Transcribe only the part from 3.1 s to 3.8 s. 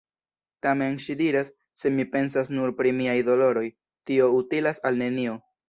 doloroj,